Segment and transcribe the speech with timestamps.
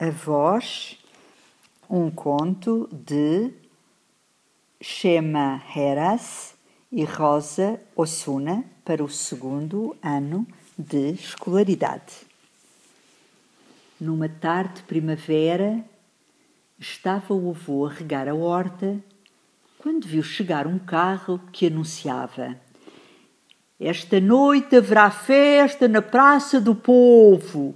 [0.00, 0.96] A voz,
[1.90, 3.50] um conto de
[4.80, 6.54] Shema Heras
[6.92, 10.46] e Rosa Osuna para o segundo ano
[10.78, 12.14] de escolaridade.
[14.00, 15.84] Numa tarde de primavera,
[16.78, 19.02] estava o avô a regar a horta
[19.78, 22.56] quando viu chegar um carro que anunciava:
[23.80, 27.74] Esta noite haverá festa na Praça do Povo.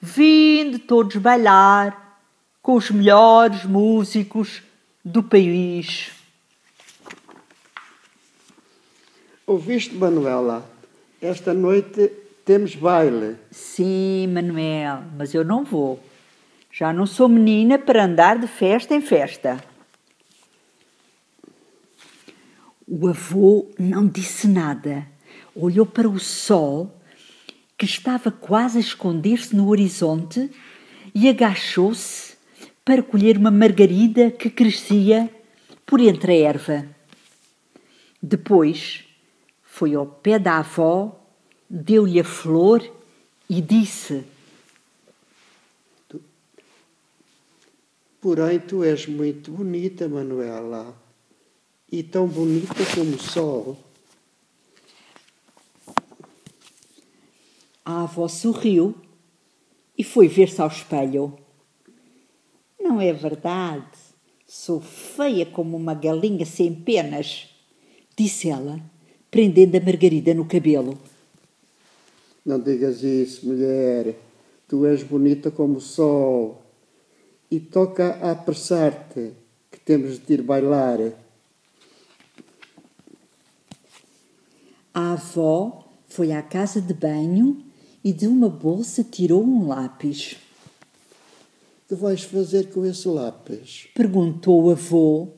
[0.00, 2.18] Vinde todos bailar
[2.62, 4.62] com os melhores músicos
[5.04, 6.10] do país.
[9.46, 10.64] Ouviste, Manuela?
[11.20, 12.10] Esta noite
[12.46, 13.36] temos baile.
[13.50, 16.02] Sim, Manuel, mas eu não vou.
[16.72, 19.62] Já não sou menina para andar de festa em festa.
[22.88, 25.06] O avô não disse nada.
[25.54, 26.99] Olhou para o sol,
[27.80, 30.50] que estava quase a esconder-se no horizonte,
[31.14, 32.36] e agachou-se
[32.84, 35.34] para colher uma margarida que crescia
[35.86, 36.86] por entre a erva.
[38.22, 39.06] Depois
[39.62, 41.24] foi ao pé da avó,
[41.70, 42.84] deu-lhe a flor
[43.48, 44.24] e disse:
[48.20, 50.94] Porém, tu és muito bonita, Manuela
[51.90, 53.89] e tão bonita como o sol.
[57.90, 58.94] A avó sorriu
[59.98, 61.36] e foi ver-se ao espelho.
[62.80, 63.90] Não é verdade.
[64.46, 67.48] Sou feia como uma galinha sem penas,
[68.16, 68.80] disse ela,
[69.28, 70.96] prendendo a Margarida no cabelo.
[72.46, 74.14] Não digas isso, mulher.
[74.68, 76.62] Tu és bonita como o sol.
[77.50, 79.32] E toca a apressar-te,
[79.68, 81.12] que temos de ir bailar.
[84.94, 87.68] A avó foi à casa de banho
[88.02, 90.36] e de uma bolsa tirou um lápis.
[91.88, 93.88] Que vais fazer com esse lápis?
[93.94, 95.28] Perguntou o avô.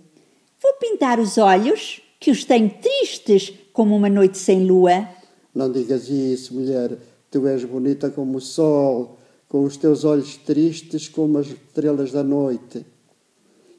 [0.63, 5.09] Vou pintar os olhos, que os tenho tristes como uma noite sem lua.
[5.55, 6.97] Não digas isso, mulher.
[7.31, 12.23] Tu és bonita como o sol, com os teus olhos tristes como as estrelas da
[12.23, 12.85] noite.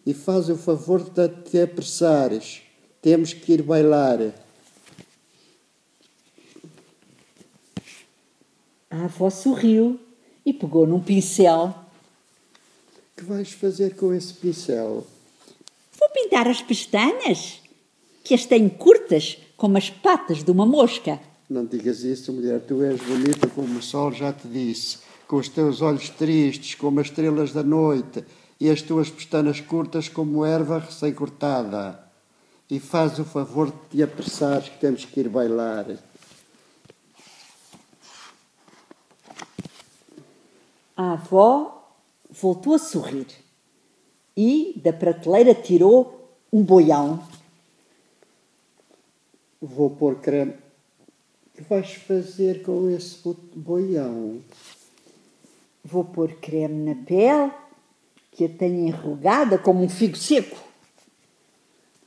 [0.06, 2.62] E faz o favor de te apressares.
[3.02, 4.43] Temos que ir bailar.
[8.94, 10.00] A avó sorriu
[10.46, 11.74] e pegou num pincel.
[13.18, 15.08] Que vais fazer com esse pincel?
[16.00, 17.60] Vou pintar as pestanas,
[18.24, 21.20] que as tenho curtas como as patas de uma mosca.
[21.50, 22.62] Não digas isso, mulher.
[22.62, 25.00] Tu és bonita como o sol, já te disse.
[25.28, 28.24] Com os teus olhos tristes como as estrelas da noite
[28.60, 32.00] e as tuas pestanas curtas como erva recém-cortada.
[32.70, 35.88] E faz o favor de te apressares que temos que ir bailar.
[40.96, 41.98] A avó
[42.30, 43.28] voltou a sorrir
[44.36, 47.24] e da prateleira tirou um boião.
[49.62, 50.54] Vou pôr creme.
[50.54, 53.18] O que vais fazer com esse
[53.56, 54.42] boião?
[55.84, 57.52] Vou pôr creme na pele,
[58.32, 60.58] que a tenho enrugada como um figo seco.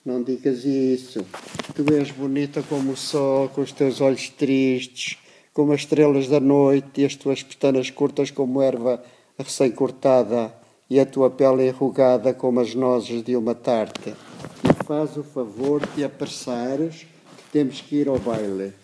[0.05, 1.27] Não digas isso.
[1.75, 5.19] Tu és bonita como o sol, com os teus olhos tristes,
[5.57, 9.03] como as estrelas da noite, e as tuas pestanas curtas como erva
[9.39, 10.55] recém-cortada,
[10.91, 14.15] e a tua pele enrugada como as nozes de uma tarte.
[14.63, 17.07] E faz o favor de apressares,
[17.39, 18.75] que temos que ir ao baile.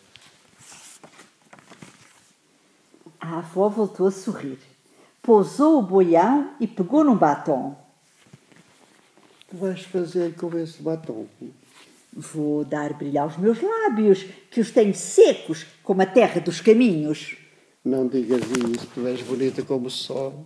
[3.20, 4.58] A avó voltou a sorrir,
[5.20, 7.76] pousou o boião e pegou num batom.
[9.42, 11.26] O que vais fazer com esse batom?
[12.14, 17.36] Vou dar brilho aos meus lábios, que os tenho secos como a terra dos caminhos.
[17.82, 20.44] Não digas isso, tu és bonita como o sol,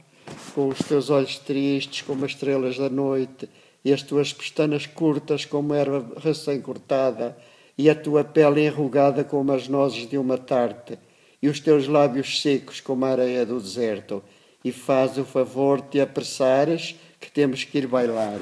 [0.54, 3.48] com os teus olhos tristes como as estrelas da noite,
[3.84, 7.36] e as tuas pestanas curtas como erva recém-cortada,
[7.76, 10.96] e a tua pele enrugada como as nozes de uma tarte,
[11.42, 14.22] e os teus lábios secos como a areia do deserto.
[14.64, 18.38] E faz o favor de te apressares, que temos que ir bailar.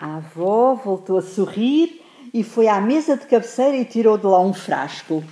[0.00, 2.00] A avó voltou a sorrir
[2.32, 5.24] e foi à mesa de cabeceira e tirou de lá um frasco.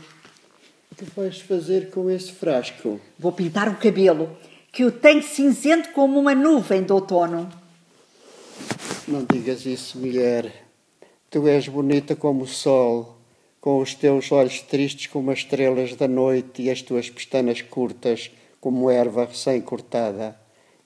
[0.90, 3.00] O que vais fazer com esse frasco?
[3.16, 4.36] Vou pintar o cabelo,
[4.72, 7.48] que o tenho cinzento como uma nuvem de outono.
[9.06, 10.52] Não digas isso, mulher.
[11.30, 13.18] Tu és bonita como o sol,
[13.60, 18.32] com os teus olhos tristes como as estrelas da noite e as tuas pestanas curtas
[18.60, 20.36] como erva recém-cortada,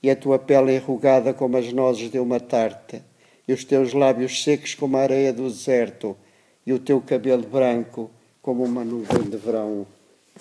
[0.03, 3.09] e a tua pele enrugada como as nozes de uma tarte
[3.51, 6.17] e os teus lábios secos como a areia do deserto,
[6.65, 8.09] e o teu cabelo branco
[8.41, 9.85] como uma nuvem de verão.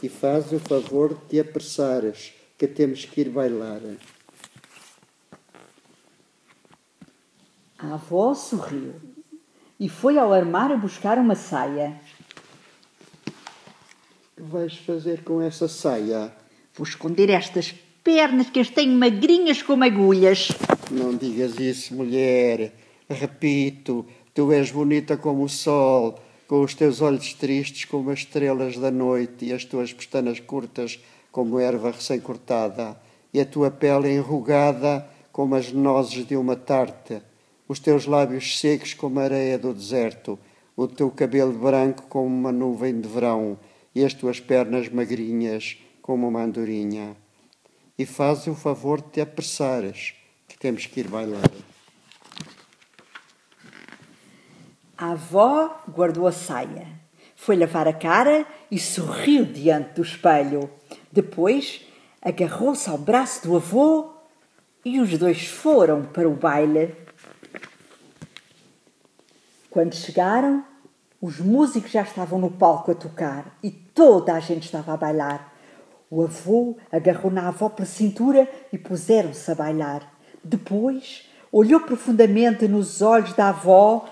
[0.03, 3.81] e faz o favor de te apressares, que temos que ir bailar.
[7.79, 8.93] A avó sorriu
[9.79, 11.99] e foi ao armário buscar uma saia.
[13.25, 13.31] O
[14.35, 16.31] que vais fazer com essa saia?
[16.75, 17.73] Vou esconder estas
[18.03, 20.49] pernas que as tenho magrinhas como agulhas.
[20.91, 22.71] Não digas isso, mulher.
[23.09, 28.77] Repito, tu és bonita como o sol, com os teus olhos tristes como as estrelas
[28.77, 30.99] da noite e as tuas pestanas curtas
[31.31, 32.99] como erva recém-cortada
[33.33, 37.21] e a tua pele enrugada como as nozes de uma tarte
[37.69, 40.39] os teus lábios secos como a areia do deserto,
[40.75, 43.59] o teu cabelo branco como uma nuvem de verão
[43.93, 47.15] e as tuas pernas magrinhas como uma andorinha.
[47.95, 50.15] E faz o favor de te apressares,
[50.47, 51.51] que temos que ir bailar.
[54.99, 56.85] A avó guardou a saia,
[57.33, 60.69] foi lavar a cara e sorriu diante do espelho.
[61.09, 61.85] Depois
[62.21, 64.11] agarrou-se ao braço do avô
[64.83, 66.97] e os dois foram para o baile.
[69.69, 70.65] Quando chegaram,
[71.21, 75.53] os músicos já estavam no palco a tocar e toda a gente estava a bailar.
[76.11, 80.11] O avô agarrou na avó pela cintura e puseram-se a bailar.
[80.43, 81.23] Depois
[81.53, 84.05] olhou profundamente nos olhos da avó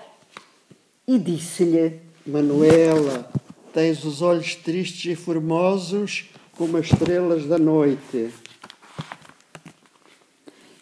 [1.08, 3.28] e disse-lhe: Manuela,
[3.74, 8.32] tens os olhos tristes e formosos como as estrelas da noite.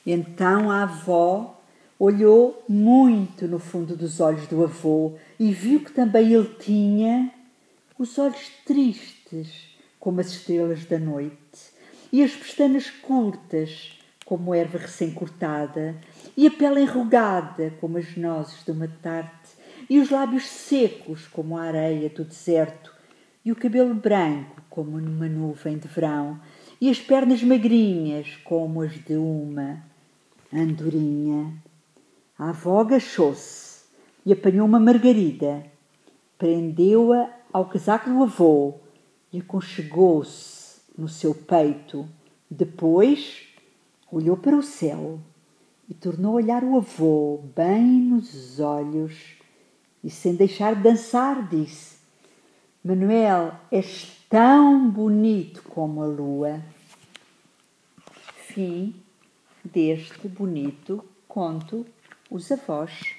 [0.04, 1.56] Então a avó
[1.98, 7.32] Olhou muito no fundo dos olhos do avô e viu que também ele tinha
[7.98, 9.48] os olhos tristes,
[9.98, 11.36] como as estrelas da noite,
[12.12, 15.96] e as pestanas curtas, como erva recém-cortada,
[16.36, 19.55] e a pele enrugada, como as nozes de uma tarte,
[19.88, 22.92] e os lábios secos, como a areia do deserto,
[23.44, 26.40] e o cabelo branco, como numa nuvem de verão,
[26.80, 29.82] e as pernas magrinhas, como as de uma
[30.52, 31.54] andorinha.
[32.38, 33.84] A avó agachou-se
[34.24, 35.64] e apanhou uma margarida,
[36.36, 38.74] prendeu-a ao casaco do avô
[39.32, 42.06] e aconchegou-se no seu peito.
[42.50, 43.46] Depois
[44.10, 45.20] olhou para o céu
[45.88, 49.35] e tornou a olhar o avô bem nos olhos
[50.06, 51.96] e, sem deixar de dançar, disse:
[52.84, 56.62] Manuel, és tão bonito como a lua.
[58.36, 58.94] Fim
[59.64, 61.84] deste bonito conto
[62.30, 63.16] os avós